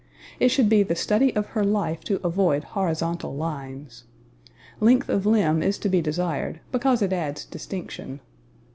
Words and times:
It 0.39 0.47
should 0.49 0.67
be 0.67 0.81
the 0.81 0.95
study 0.95 1.31
of 1.35 1.49
her 1.49 1.63
life 1.63 2.03
to 2.05 2.19
avoid 2.25 2.63
horizontal 2.63 3.35
lines. 3.35 4.05
Length 4.79 5.09
of 5.09 5.27
limb 5.27 5.61
is 5.61 5.77
to 5.77 5.89
be 5.89 6.01
desired 6.01 6.59
because 6.71 7.03
it 7.03 7.13
adds 7.13 7.45
distinction. 7.45 8.19